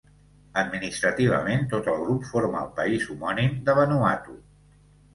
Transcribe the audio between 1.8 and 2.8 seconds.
el grup forma el